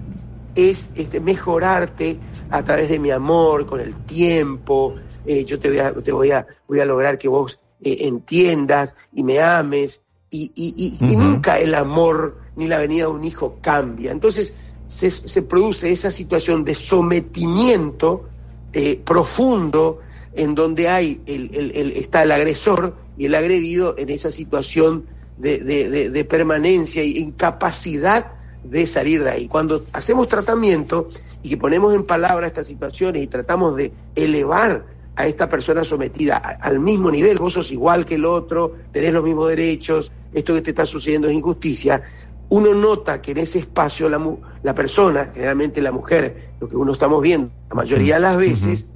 es 0.55 0.89
este 0.95 1.19
mejorarte 1.19 2.17
a 2.49 2.63
través 2.63 2.87
de 2.87 2.97
mi 2.97 3.11
amor 3.11 3.65
con 3.65 3.81
el 3.81 3.93
tiempo 3.93 4.95
eh, 5.25 5.43
yo 5.43 5.59
te 5.59 5.67
voy 5.67 5.79
a 5.79 5.93
te 5.95 6.13
voy 6.13 6.31
a 6.31 6.47
voy 6.65 6.79
a 6.79 6.85
lograr 6.85 7.17
que 7.17 7.27
vos 7.27 7.59
entiendas 7.81 8.95
y 9.13 9.23
me 9.23 9.41
ames 9.41 10.01
y, 10.29 10.51
y, 10.55 10.97
y, 10.99 11.15
nunca 11.15 11.59
el 11.59 11.73
amor 11.73 12.37
ni 12.55 12.67
la 12.67 12.77
venida 12.77 13.05
de 13.05 13.11
un 13.11 13.23
hijo 13.23 13.57
cambia. 13.61 14.11
Entonces 14.11 14.53
se, 14.87 15.09
se 15.11 15.41
produce 15.41 15.91
esa 15.91 16.11
situación 16.11 16.63
de 16.63 16.75
sometimiento 16.75 18.29
eh, 18.73 19.01
profundo 19.03 19.99
en 20.33 20.55
donde 20.55 20.87
hay 20.87 21.21
el, 21.25 21.53
el, 21.55 21.91
está 21.93 22.23
el 22.23 22.31
agresor 22.31 22.95
y 23.17 23.25
el 23.25 23.35
agredido 23.35 23.95
en 23.97 24.09
esa 24.09 24.31
situación 24.31 25.05
de, 25.37 25.59
de, 25.59 26.09
de, 26.09 26.25
permanencia 26.25 27.01
e 27.01 27.07
incapacidad 27.07 28.33
de 28.63 28.85
salir 28.85 29.23
de 29.23 29.31
ahí. 29.31 29.47
Cuando 29.47 29.85
hacemos 29.93 30.27
tratamiento 30.27 31.09
y 31.41 31.49
que 31.49 31.57
ponemos 31.57 31.93
en 31.93 32.05
palabra 32.05 32.47
estas 32.47 32.67
situaciones 32.67 33.23
y 33.23 33.27
tratamos 33.27 33.75
de 33.75 33.91
elevar 34.15 34.85
a 35.15 35.25
esta 35.25 35.49
persona 35.49 35.83
sometida 35.83 36.37
al 36.37 36.79
mismo 36.79 37.11
nivel, 37.11 37.37
vos 37.37 37.53
sos 37.53 37.71
igual 37.71 38.05
que 38.05 38.15
el 38.15 38.25
otro, 38.25 38.75
tenés 38.91 39.13
los 39.13 39.23
mismos 39.23 39.49
derechos, 39.49 40.11
esto 40.33 40.53
que 40.53 40.61
te 40.61 40.69
está 40.71 40.85
sucediendo 40.85 41.27
es 41.27 41.33
injusticia, 41.33 42.01
uno 42.49 42.73
nota 42.73 43.21
que 43.21 43.31
en 43.31 43.39
ese 43.39 43.59
espacio 43.59 44.09
la, 44.09 44.21
la 44.63 44.73
persona, 44.73 45.31
generalmente 45.33 45.81
la 45.81 45.91
mujer, 45.91 46.51
lo 46.59 46.67
que 46.67 46.75
uno 46.75 46.93
estamos 46.93 47.21
viendo 47.21 47.51
la 47.69 47.75
mayoría 47.75 48.15
de 48.15 48.21
las 48.21 48.37
veces, 48.37 48.87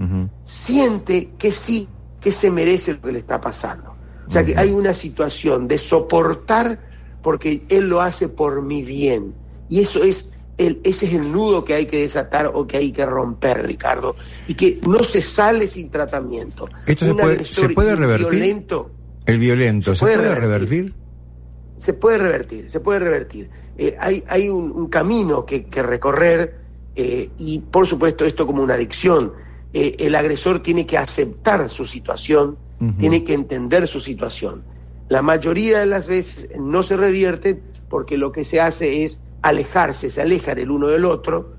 siente 0.43 1.31
que 1.37 1.51
sí, 1.51 1.87
que 2.19 2.31
se 2.31 2.49
merece 2.49 2.93
lo 2.93 3.01
que 3.01 3.11
le 3.11 3.19
está 3.19 3.39
pasando. 3.39 3.95
O 4.25 4.29
sea 4.29 4.43
que 4.43 4.57
hay 4.57 4.71
una 4.71 4.93
situación 4.93 5.67
de 5.67 5.77
soportar 5.77 6.79
porque 7.21 7.63
él 7.69 7.89
lo 7.89 8.01
hace 8.01 8.29
por 8.29 8.61
mi 8.63 8.83
bien. 8.83 9.35
Y 9.69 9.81
eso 9.81 10.03
es 10.03 10.32
el, 10.57 10.81
ese 10.83 11.07
es 11.07 11.13
el 11.13 11.31
nudo 11.31 11.65
que 11.65 11.73
hay 11.73 11.85
que 11.85 11.99
desatar 11.99 12.51
o 12.53 12.67
que 12.67 12.77
hay 12.77 12.91
que 12.91 13.05
romper, 13.05 13.65
Ricardo. 13.65 14.15
Y 14.47 14.53
que 14.53 14.79
no 14.87 15.03
se 15.03 15.21
sale 15.21 15.67
sin 15.67 15.89
tratamiento. 15.89 16.69
¿Esto 16.85 17.05
se 17.05 17.13
puede, 17.13 17.45
¿se 17.45 17.69
puede 17.69 17.95
revertir? 17.95 18.29
Violento, 18.29 18.91
el 19.25 19.37
violento, 19.39 19.95
¿se, 19.95 20.05
puede, 20.05 20.35
revertir? 20.35 20.93
se 21.77 21.93
puede 21.93 22.17
revertir, 22.17 22.69
se 22.69 22.79
puede 22.79 22.99
revertir. 22.99 23.49
Eh, 23.77 23.95
hay, 23.99 24.23
hay 24.27 24.49
un, 24.49 24.87
camino 24.87 25.45
que, 25.45 25.65
recorrer 25.81 26.59
eh, 26.95 27.29
y 27.37 27.59
por 27.59 27.87
supuesto 27.87 28.25
esto 28.25 28.45
como 28.45 28.61
una 28.61 28.75
adicción. 28.75 29.33
Eh, 29.73 29.95
el 29.99 30.15
agresor 30.15 30.61
tiene 30.61 30.85
que 30.85 30.97
aceptar 30.97 31.69
su 31.69 31.85
situación, 31.85 32.57
tiene 32.99 33.23
que 33.23 33.33
entender 33.33 33.87
su 33.87 34.01
situación. 34.01 34.63
La 35.07 35.21
mayoría 35.21 35.79
de 35.79 35.85
las 35.85 36.07
veces 36.07 36.49
no 36.59 36.83
se 36.83 36.97
revierte 36.97 37.61
porque 37.87 38.17
lo 38.17 38.33
que 38.33 38.43
se 38.43 38.59
hace 38.59 39.05
es 39.05 39.21
alejarse, 39.43 40.09
se 40.09 40.21
alejan 40.21 40.57
el 40.57 40.71
uno 40.71 40.87
del 40.87 41.05
otro. 41.05 41.53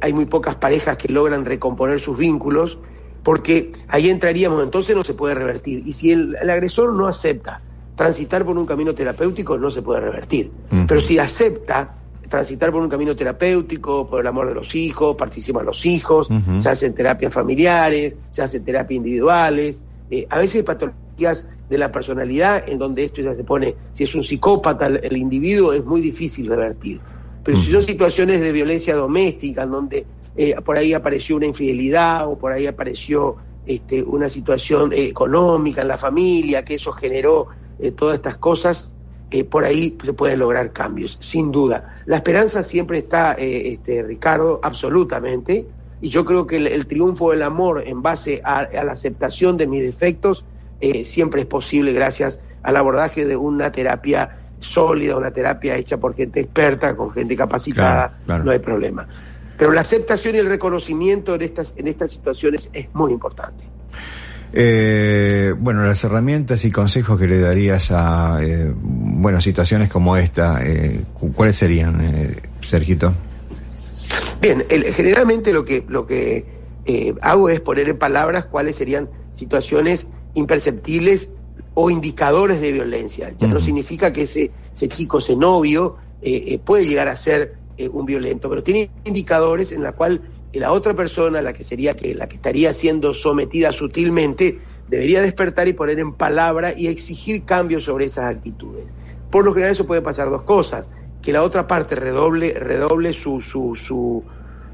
hay 0.00 0.12
muy 0.12 0.26
pocas 0.26 0.56
parejas 0.56 0.96
que 0.96 1.08
logran 1.10 1.44
recomponer 1.44 2.00
sus 2.00 2.18
vínculos 2.18 2.78
porque 3.22 3.72
ahí 3.88 4.10
entraríamos, 4.10 4.62
entonces 4.62 4.96
no 4.96 5.04
se 5.04 5.14
puede 5.14 5.34
revertir. 5.34 5.82
Y 5.86 5.92
si 5.92 6.10
el 6.10 6.50
agresor 6.50 6.92
no 6.92 7.06
acepta, 7.06 7.62
transitar 7.96 8.44
por 8.44 8.56
un 8.56 8.66
camino 8.66 8.94
terapéutico 8.94 9.58
no 9.58 9.70
se 9.70 9.82
puede 9.82 10.00
revertir. 10.00 10.50
Pero 10.86 11.00
si 11.00 11.18
acepta 11.18 11.94
transitar 12.28 12.72
por 12.72 12.82
un 12.82 12.88
camino 12.88 13.14
terapéutico, 13.14 14.08
por 14.08 14.20
el 14.20 14.26
amor 14.26 14.48
de 14.48 14.54
los 14.54 14.74
hijos, 14.74 15.16
participan 15.16 15.66
los 15.66 15.84
hijos, 15.84 16.28
se 16.56 16.68
hacen 16.68 16.94
terapias 16.94 17.32
familiares, 17.32 18.14
se 18.30 18.42
hacen 18.42 18.64
terapias 18.64 18.96
individuales, 18.96 19.82
eh, 20.10 20.26
a 20.30 20.38
veces 20.38 20.64
patologías 20.64 21.46
de 21.72 21.78
la 21.78 21.90
personalidad 21.90 22.68
en 22.68 22.78
donde 22.78 23.04
esto 23.04 23.22
ya 23.22 23.34
se 23.34 23.42
pone, 23.42 23.74
si 23.92 24.04
es 24.04 24.14
un 24.14 24.22
psicópata 24.22 24.86
el, 24.86 25.16
individuo 25.16 25.72
es 25.72 25.84
muy 25.84 26.00
difícil 26.00 26.46
revertir. 26.46 27.00
Pero 27.42 27.58
si 27.58 27.72
son 27.72 27.82
situaciones 27.82 28.40
de 28.40 28.52
violencia 28.52 28.94
doméstica, 28.94 29.62
en 29.62 29.70
donde 29.70 30.06
eh, 30.36 30.54
por 30.64 30.76
ahí 30.76 30.92
apareció 30.92 31.36
una 31.36 31.46
infidelidad 31.46 32.28
o 32.28 32.38
por 32.38 32.52
ahí 32.52 32.66
apareció 32.66 33.36
este, 33.66 34.02
una 34.02 34.28
situación 34.28 34.92
económica 34.92 35.82
en 35.82 35.88
la 35.88 35.98
familia, 35.98 36.64
que 36.64 36.74
eso 36.74 36.92
generó 36.92 37.48
eh, 37.78 37.90
todas 37.90 38.16
estas 38.16 38.36
cosas, 38.36 38.92
eh, 39.30 39.44
por 39.44 39.64
ahí 39.64 39.96
se 40.04 40.12
pueden 40.12 40.40
lograr 40.40 40.72
cambios, 40.72 41.16
sin 41.20 41.50
duda. 41.50 42.02
La 42.04 42.16
esperanza 42.16 42.62
siempre 42.62 42.98
está, 42.98 43.34
eh, 43.34 43.72
este, 43.72 44.02
Ricardo, 44.02 44.60
absolutamente, 44.62 45.66
y 46.02 46.08
yo 46.10 46.26
creo 46.26 46.46
que 46.46 46.56
el, 46.56 46.86
triunfo 46.86 47.30
del 47.30 47.42
amor 47.42 47.82
en 47.86 48.02
base 48.02 48.42
a, 48.44 48.68
la 48.70 48.92
aceptación 48.92 49.56
de 49.56 49.66
mis 49.66 49.82
defectos 49.82 50.44
siempre 51.04 51.42
es 51.42 51.46
posible 51.46 51.92
gracias 51.92 52.38
al 52.62 52.76
abordaje 52.76 53.24
de 53.24 53.36
una 53.36 53.72
terapia 53.72 54.38
sólida, 54.60 55.16
una 55.16 55.30
terapia 55.30 55.76
hecha 55.76 55.96
por 55.98 56.14
gente 56.14 56.40
experta, 56.40 56.96
con 56.96 57.12
gente 57.12 57.36
capacitada, 57.36 58.18
no 58.26 58.50
hay 58.50 58.58
problema. 58.58 59.06
Pero 59.58 59.72
la 59.72 59.82
aceptación 59.82 60.34
y 60.34 60.38
el 60.38 60.46
reconocimiento 60.46 61.34
en 61.34 61.42
estas, 61.42 61.74
en 61.76 61.86
estas 61.86 62.12
situaciones 62.12 62.70
es 62.72 62.92
muy 62.94 63.12
importante. 63.12 63.64
Eh, 64.52 65.54
bueno, 65.58 65.84
las 65.84 66.04
herramientas 66.04 66.64
y 66.64 66.70
consejos 66.70 67.18
que 67.18 67.26
le 67.26 67.38
darías 67.38 67.90
a 67.90 68.38
eh, 68.42 68.70
bueno, 68.76 69.40
situaciones 69.40 69.88
como 69.88 70.16
esta, 70.16 70.58
eh, 70.66 71.00
¿cuáles 71.34 71.56
serían, 71.56 72.00
eh, 72.02 72.36
Sergito? 72.60 73.14
Bien, 74.40 74.64
generalmente 74.68 75.52
lo 75.52 75.64
que, 75.64 75.84
lo 75.88 76.06
que 76.06 76.44
eh, 76.84 77.14
hago 77.22 77.48
es 77.48 77.60
poner 77.60 77.88
en 77.88 77.96
palabras 77.96 78.44
cuáles 78.46 78.76
serían 78.76 79.08
situaciones 79.32 80.06
imperceptibles 80.34 81.28
o 81.74 81.90
indicadores 81.90 82.60
de 82.60 82.72
violencia. 82.72 83.32
Ya 83.38 83.46
no 83.46 83.60
significa 83.60 84.12
que 84.12 84.22
ese, 84.22 84.50
ese 84.72 84.88
chico, 84.88 85.18
ese 85.18 85.36
novio, 85.36 85.96
puede 86.64 86.86
llegar 86.86 87.08
a 87.08 87.16
ser 87.16 87.56
un 87.90 88.06
violento, 88.06 88.48
pero 88.48 88.62
tiene 88.62 88.90
indicadores 89.04 89.72
en 89.72 89.82
la 89.82 89.92
cual 89.92 90.22
la 90.52 90.72
otra 90.72 90.94
persona, 90.94 91.40
la 91.40 91.52
que 91.52 91.64
sería 91.64 91.94
que 91.94 92.14
la 92.14 92.28
que 92.28 92.36
estaría 92.36 92.74
siendo 92.74 93.14
sometida 93.14 93.72
sutilmente, 93.72 94.60
debería 94.88 95.22
despertar 95.22 95.68
y 95.68 95.72
poner 95.72 95.98
en 95.98 96.12
palabra 96.12 96.74
y 96.76 96.88
exigir 96.88 97.44
cambios 97.44 97.84
sobre 97.84 98.04
esas 98.06 98.26
actitudes. 98.26 98.84
Por 99.30 99.44
lo 99.44 99.52
general 99.54 99.72
eso 99.72 99.86
puede 99.86 100.02
pasar 100.02 100.28
dos 100.28 100.42
cosas, 100.42 100.88
que 101.22 101.32
la 101.32 101.42
otra 101.42 101.66
parte 101.66 101.94
redoble, 101.94 102.52
redoble 102.52 103.14
su, 103.14 103.40
su, 103.40 103.74
su, 103.76 104.22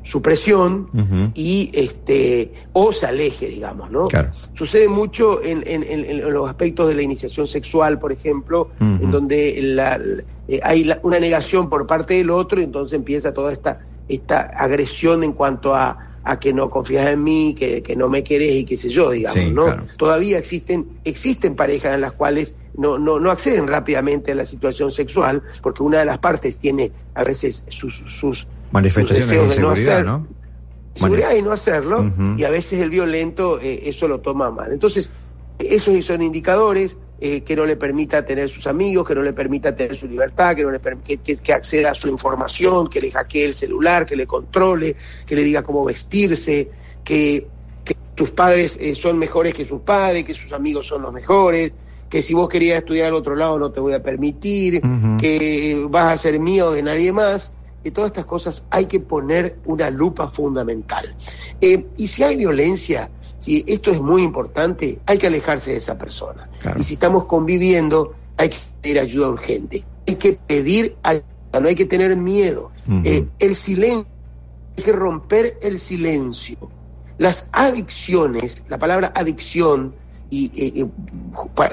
su 0.08 0.22
presión 0.22 0.88
y 1.34 1.70
este 1.74 2.54
o 2.72 2.92
se 2.92 3.04
aleje, 3.04 3.46
digamos, 3.48 3.90
¿no? 3.90 4.08
Sucede 4.54 4.88
mucho 4.88 5.44
en, 5.44 5.62
en, 5.66 5.82
en, 5.84 6.32
los 6.32 6.48
aspectos 6.48 6.88
de 6.88 6.94
la 6.94 7.02
iniciación 7.02 7.46
sexual, 7.46 7.98
por 7.98 8.10
ejemplo, 8.10 8.70
en 8.80 9.10
donde 9.10 9.60
la, 9.60 10.00
eh, 10.48 10.60
hay 10.62 10.90
una 11.02 11.20
negación 11.20 11.68
por 11.68 11.86
parte 11.86 12.14
del 12.14 12.30
otro 12.30 12.58
y 12.58 12.64
entonces 12.64 12.96
empieza 12.96 13.34
toda 13.34 13.52
esta 13.52 13.80
esta 14.08 14.40
agresión 14.40 15.22
en 15.22 15.34
cuanto 15.34 15.74
a, 15.74 16.06
que 16.40 16.54
no 16.54 16.70
confías 16.70 17.08
en 17.08 17.22
mí, 17.22 17.54
que, 17.54 17.94
no 17.94 18.08
me 18.08 18.22
querés 18.22 18.54
y 18.54 18.64
qué 18.64 18.78
sé 18.78 18.88
yo, 18.88 19.10
digamos, 19.10 19.52
¿no? 19.52 19.86
Todavía 19.98 20.38
existen, 20.38 20.86
existen 21.04 21.54
parejas 21.54 21.94
en 21.94 22.00
las 22.00 22.12
cuales 22.12 22.54
no, 22.74 22.98
no, 22.98 23.18
no 23.18 23.30
acceden 23.30 23.66
rápidamente 23.66 24.32
a 24.32 24.34
la 24.34 24.46
situación 24.46 24.90
sexual, 24.90 25.42
porque 25.62 25.82
una 25.82 25.98
de 25.98 26.04
las 26.06 26.18
partes 26.18 26.58
tiene 26.58 26.92
a 27.14 27.24
veces 27.24 27.64
sus, 27.68 27.96
sus 28.06 28.46
manifestaciones 28.70 29.28
de 29.28 29.44
inseguridad, 29.44 30.04
¿no? 30.04 30.26
Seguridad 30.94 31.34
y 31.36 31.42
no 31.42 31.52
hacerlo, 31.52 32.10
y 32.36 32.44
a 32.44 32.50
veces 32.50 32.80
el 32.80 32.90
violento 32.90 33.60
eh, 33.60 33.82
eso 33.84 34.08
lo 34.08 34.20
toma 34.20 34.50
mal. 34.50 34.72
Entonces, 34.72 35.10
esos 35.58 36.04
son 36.04 36.22
indicadores, 36.22 36.96
eh, 37.20 37.42
que 37.42 37.56
no 37.56 37.66
le 37.66 37.76
permita 37.76 38.24
tener 38.24 38.48
sus 38.48 38.66
amigos, 38.66 39.06
que 39.06 39.14
no 39.14 39.22
le 39.22 39.32
permita 39.32 39.74
tener 39.74 39.96
su 39.96 40.06
libertad, 40.06 40.54
que 40.54 40.62
no 40.62 40.70
le 40.70 40.80
que, 41.04 41.18
que, 41.18 41.52
acceda 41.52 41.90
a 41.90 41.94
su 41.94 42.08
información, 42.08 42.88
que 42.88 43.00
le 43.00 43.10
hackee 43.10 43.44
el 43.44 43.54
celular, 43.54 44.06
que 44.06 44.14
le 44.16 44.26
controle, 44.26 44.96
que 45.26 45.34
le 45.34 45.42
diga 45.42 45.62
cómo 45.62 45.84
vestirse, 45.84 46.70
que, 47.04 47.46
que 47.84 47.96
tus 48.14 48.30
padres 48.30 48.78
eh, 48.80 48.94
son 48.94 49.18
mejores 49.18 49.52
que 49.52 49.64
sus 49.64 49.80
padres, 49.80 50.24
que 50.24 50.34
sus 50.34 50.52
amigos 50.52 50.86
son 50.86 51.02
los 51.02 51.12
mejores, 51.12 51.72
que 52.08 52.22
si 52.22 52.34
vos 52.34 52.48
querías 52.48 52.78
estudiar 52.78 53.08
al 53.08 53.14
otro 53.14 53.34
lado 53.34 53.58
no 53.58 53.70
te 53.70 53.80
voy 53.80 53.94
a 53.94 54.02
permitir, 54.02 54.80
que 55.18 55.86
vas 55.90 56.12
a 56.12 56.16
ser 56.16 56.38
mío 56.38 56.70
de 56.70 56.82
nadie 56.82 57.12
más. 57.12 57.52
Y 57.84 57.90
todas 57.90 58.10
estas 58.10 58.24
cosas 58.24 58.66
hay 58.70 58.86
que 58.86 59.00
poner 59.00 59.58
una 59.64 59.90
lupa 59.90 60.28
fundamental. 60.28 61.14
Eh, 61.60 61.86
y 61.96 62.08
si 62.08 62.22
hay 62.22 62.36
violencia, 62.36 63.08
si 63.38 63.64
esto 63.66 63.90
es 63.90 64.00
muy 64.00 64.22
importante, 64.22 64.98
hay 65.06 65.18
que 65.18 65.26
alejarse 65.26 65.70
de 65.72 65.76
esa 65.76 65.96
persona. 65.96 66.50
Y 66.76 66.82
si 66.82 66.94
estamos 66.94 67.24
conviviendo, 67.26 68.14
hay 68.36 68.50
que 68.50 68.58
pedir 68.82 69.00
ayuda 69.00 69.28
urgente, 69.28 69.84
hay 70.06 70.16
que 70.16 70.32
pedir 70.32 70.96
ayuda, 71.02 71.24
no 71.60 71.68
hay 71.68 71.74
que 71.74 71.86
tener 71.86 72.14
miedo. 72.16 72.70
Eh, 73.04 73.26
el 73.38 73.54
silencio, 73.54 74.06
hay 74.76 74.84
que 74.84 74.92
romper 74.92 75.58
el 75.62 75.78
silencio. 75.78 76.56
Las 77.16 77.48
adicciones, 77.52 78.62
la 78.68 78.78
palabra 78.78 79.12
adicción, 79.14 79.94
y 80.30 80.86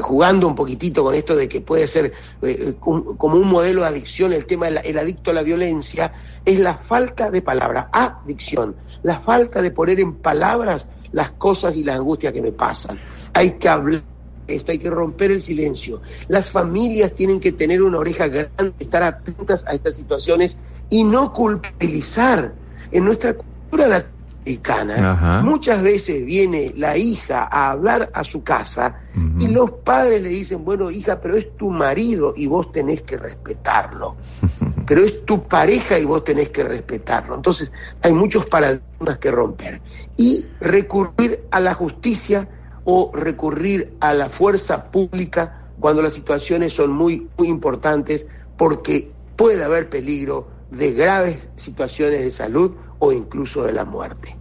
jugando 0.02 0.48
un 0.48 0.56
poquitito 0.56 1.04
con 1.04 1.14
esto 1.14 1.36
de 1.36 1.50
que 1.50 1.62
puede 1.62 1.88
ser 1.88 2.14
eh, 2.42 2.76
como 2.80 3.36
un 3.36 3.48
modelo 3.48 3.82
de 3.82 3.88
adicción 3.88 4.32
el 4.34 4.46
tema 4.46 4.68
del 4.68 4.98
adicto 4.98 5.32
a 5.32 5.34
la 5.34 5.44
violencia, 5.44 6.14
es 6.46 6.60
la 6.60 6.78
falta 6.78 7.30
de 7.32 7.42
palabra, 7.42 7.90
adicción, 7.92 8.76
la 9.04 9.20
falta 9.20 9.62
de 9.62 9.72
poner 9.72 10.00
en 10.00 10.16
palabras 10.16 10.88
las 11.12 11.32
cosas 11.32 11.76
y 11.76 11.84
las 11.84 11.98
angustias 11.98 12.34
que 12.34 12.42
me 12.42 12.52
pasan. 12.52 12.98
Hay 13.34 13.52
que 13.52 13.68
hablar 13.68 14.04
esto, 14.48 14.72
hay 14.72 14.78
que 14.78 14.90
romper 14.90 15.32
el 15.32 15.42
silencio. 15.42 16.02
Las 16.28 16.52
familias 16.52 17.14
tienen 17.14 17.40
que 17.40 17.52
tener 17.52 17.82
una 17.82 17.98
oreja 17.98 18.28
grande, 18.28 18.74
estar 18.80 19.04
atentas 19.04 19.66
a 19.68 19.74
estas 19.74 19.96
situaciones 19.96 20.58
y 20.90 21.04
no 21.04 21.34
culpabilizar. 21.34 22.54
En 22.92 23.06
nuestra 23.06 23.34
cultura 23.34 23.88
muchas 25.44 25.82
veces 25.82 26.24
viene 26.24 26.72
la 26.76 26.98
hija 26.98 27.48
a 27.52 27.72
hablar 27.72 28.12
a 28.14 28.24
su 28.24 28.44
casa 28.44 29.02
y 29.40 29.48
los 29.48 29.72
padres 29.72 30.22
le 30.22 30.30
dicen, 30.30 30.64
bueno, 30.64 30.92
hija, 30.92 31.20
pero 31.20 31.36
es 31.36 31.56
tu 31.58 31.70
marido 31.70 32.34
y 32.38 32.48
vos 32.48 32.72
tenés 32.72 33.02
que 33.02 33.18
respetarlo. 33.18 34.16
pero 34.86 35.02
es 35.02 35.26
tu 35.26 35.48
pareja 35.48 35.98
y 35.98 36.06
vos 36.06 36.24
tenés 36.24 36.50
que 36.50 36.64
respetarlo. 36.64 37.36
Entonces, 37.36 37.72
hay 38.02 38.14
muchos 38.14 38.46
paradigmas 38.46 39.18
que 39.20 39.32
romper. 39.32 39.82
Y 40.18 40.46
recurrir 40.60 41.46
a 41.50 41.60
la 41.60 41.74
justicia 41.74 42.48
o 42.84 43.12
recurrir 43.14 43.96
a 44.00 44.14
la 44.14 44.30
fuerza 44.30 44.92
pública 44.92 45.70
cuando 45.80 46.02
las 46.02 46.14
situaciones 46.14 46.74
son 46.74 46.92
muy, 46.92 47.28
muy 47.38 47.48
importantes 47.48 48.28
porque 48.58 49.12
puede 49.36 49.64
haber 49.64 49.90
peligro 49.90 50.55
de 50.78 50.92
graves 50.94 51.50
situaciones 51.56 52.24
de 52.24 52.32
salud 52.32 52.76
o 53.00 53.12
incluso 53.12 53.64
de 53.64 53.74
la 53.74 53.86
muerte. 53.86 54.36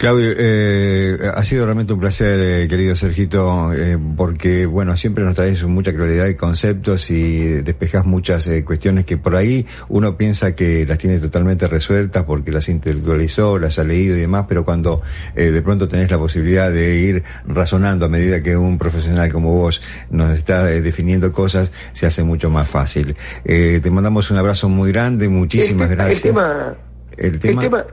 Claudio, 0.00 0.32
eh, 0.34 1.30
ha 1.34 1.44
sido 1.44 1.66
realmente 1.66 1.92
un 1.92 2.00
placer, 2.00 2.40
eh, 2.40 2.68
querido 2.68 2.96
Sergito, 2.96 3.70
eh, 3.74 3.98
porque, 4.16 4.64
bueno, 4.64 4.96
siempre 4.96 5.22
nos 5.24 5.34
traes 5.34 5.62
mucha 5.64 5.92
claridad 5.92 6.24
de 6.24 6.38
conceptos 6.38 7.10
y 7.10 7.60
despejas 7.60 8.06
muchas 8.06 8.46
eh, 8.46 8.64
cuestiones 8.64 9.04
que 9.04 9.18
por 9.18 9.36
ahí 9.36 9.66
uno 9.90 10.16
piensa 10.16 10.54
que 10.54 10.86
las 10.86 10.96
tiene 10.96 11.18
totalmente 11.18 11.68
resueltas 11.68 12.24
porque 12.24 12.50
las 12.50 12.70
intelectualizó, 12.70 13.58
las 13.58 13.78
ha 13.78 13.84
leído 13.84 14.16
y 14.16 14.20
demás, 14.20 14.46
pero 14.48 14.64
cuando 14.64 15.02
eh, 15.36 15.50
de 15.50 15.60
pronto 15.60 15.86
tenés 15.86 16.10
la 16.10 16.16
posibilidad 16.16 16.72
de 16.72 16.96
ir 16.96 17.22
razonando 17.46 18.06
a 18.06 18.08
medida 18.08 18.40
que 18.40 18.56
un 18.56 18.78
profesional 18.78 19.30
como 19.30 19.52
vos 19.52 19.82
nos 20.08 20.30
está 20.30 20.64
definiendo 20.64 21.30
cosas, 21.30 21.72
se 21.92 22.06
hace 22.06 22.24
mucho 22.24 22.48
más 22.48 22.66
fácil. 22.66 23.16
te 23.44 23.90
mandamos 23.90 24.30
un 24.30 24.38
abrazo 24.38 24.66
muy 24.70 24.92
grande, 24.92 25.28
muchísimas 25.28 25.90
gracias. 25.90 26.24
El 26.24 26.30
tema, 26.30 26.74
el 27.18 27.38
tema, 27.38 27.62
el 27.62 27.68
tema 27.68 27.84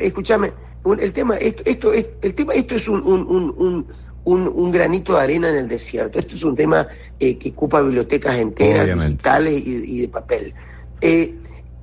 escúchame, 0.00 0.52
el 0.98 1.12
tema, 1.12 1.36
esto, 1.36 1.62
esto, 1.66 1.92
es, 1.92 2.06
el 2.22 2.34
tema, 2.34 2.54
esto 2.54 2.74
es 2.74 2.88
un, 2.88 3.02
un, 3.02 3.86
un, 4.24 4.48
un, 4.48 4.70
granito 4.70 5.14
de 5.14 5.20
arena 5.20 5.50
en 5.50 5.56
el 5.56 5.68
desierto. 5.68 6.18
Esto 6.18 6.34
es 6.34 6.44
un 6.44 6.56
tema 6.56 6.86
eh, 7.18 7.36
que 7.36 7.50
ocupa 7.50 7.82
bibliotecas 7.82 8.36
enteras, 8.36 8.86
digitales 8.86 9.66
y, 9.66 10.00
de 10.00 10.08
papel. 10.08 10.54
Eh, 11.00 11.34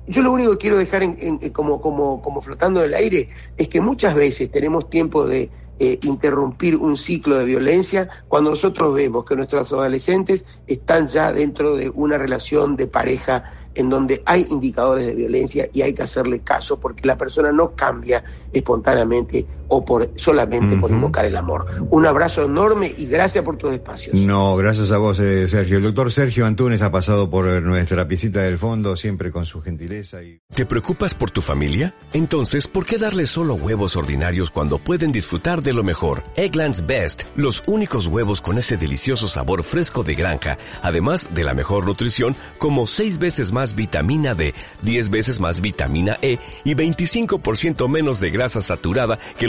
yo 0.06 0.22
lo 0.22 0.32
único 0.32 0.52
que 0.52 0.58
quiero 0.58 0.78
dejar 0.78 1.02
en, 1.02 1.38
como, 1.50 1.80
como, 1.80 2.22
como 2.22 2.40
flotando 2.40 2.80
en 2.80 2.86
el 2.86 2.94
aire 2.94 3.28
es 3.56 3.68
que 3.68 3.80
muchas 3.80 4.14
veces 4.14 4.50
tenemos 4.50 4.88
tiempo 4.88 5.26
de 5.26 5.50
eh, 5.80 5.98
interrumpir 6.02 6.74
un 6.74 6.96
ciclo 6.96 7.36
de 7.36 7.44
violencia 7.44 8.08
cuando 8.26 8.50
nosotros 8.50 8.94
vemos 8.94 9.24
que 9.24 9.36
nuestros 9.36 9.72
adolescentes 9.72 10.44
están 10.66 11.06
ya 11.06 11.32
dentro 11.32 11.76
de 11.76 11.88
una 11.90 12.18
relación 12.18 12.74
de 12.74 12.88
pareja 12.88 13.44
en 13.78 13.88
donde 13.88 14.24
hay 14.26 14.44
indicadores 14.50 15.06
de 15.06 15.14
violencia 15.14 15.68
y 15.72 15.82
hay 15.82 15.94
que 15.94 16.02
hacerle 16.02 16.40
caso 16.40 16.80
porque 16.80 17.06
la 17.06 17.16
persona 17.16 17.52
no 17.52 17.76
cambia 17.76 18.24
espontáneamente 18.50 19.46
o 19.68 19.84
por 19.84 20.10
solamente 20.16 20.76
por 20.76 20.90
invocar 20.90 21.24
el 21.24 21.36
amor. 21.36 21.66
Un 21.90 22.06
abrazo 22.06 22.44
enorme 22.44 22.92
y 22.96 23.06
gracias 23.06 23.44
por 23.44 23.56
tus 23.56 23.72
espacios. 23.72 24.14
No, 24.14 24.56
gracias 24.56 24.92
a 24.92 24.98
vos, 24.98 25.18
eh, 25.20 25.46
Sergio. 25.46 25.76
El 25.76 25.82
doctor 25.84 26.12
Sergio 26.12 26.46
Antunes 26.46 26.82
ha 26.82 26.90
pasado 26.90 27.30
por 27.30 27.44
nuestra 27.62 28.04
visita 28.04 28.42
del 28.42 28.58
fondo, 28.58 28.96
siempre 28.96 29.30
con 29.30 29.46
su 29.46 29.60
gentileza. 29.60 30.22
Y... 30.22 30.40
¿Te 30.54 30.66
preocupas 30.66 31.14
por 31.14 31.30
tu 31.30 31.40
familia? 31.40 31.94
Entonces, 32.12 32.66
¿por 32.66 32.84
qué 32.84 32.98
darles 32.98 33.30
solo 33.30 33.54
huevos 33.54 33.96
ordinarios 33.96 34.50
cuando 34.50 34.78
pueden 34.78 35.12
disfrutar 35.12 35.62
de 35.62 35.72
lo 35.72 35.82
mejor? 35.82 36.22
Eggland's 36.36 36.86
Best, 36.86 37.22
los 37.36 37.62
únicos 37.66 38.06
huevos 38.06 38.40
con 38.40 38.58
ese 38.58 38.76
delicioso 38.76 39.28
sabor 39.28 39.62
fresco 39.62 40.02
de 40.02 40.14
granja, 40.14 40.58
además 40.82 41.34
de 41.34 41.44
la 41.44 41.54
mejor 41.54 41.86
nutrición, 41.86 42.34
como 42.58 42.86
seis 42.86 43.18
veces 43.18 43.52
más 43.52 43.74
vitamina 43.74 44.34
D, 44.34 44.54
10 44.82 45.10
veces 45.10 45.40
más 45.40 45.60
vitamina 45.60 46.16
E 46.22 46.38
y 46.64 46.74
25% 46.74 47.88
menos 47.88 48.20
de 48.20 48.30
grasa 48.30 48.60
saturada 48.60 49.18
que 49.38 49.48